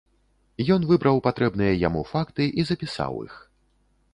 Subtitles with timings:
[0.75, 3.35] Ён выбраў патрэбныя яму факты і запісаў іх.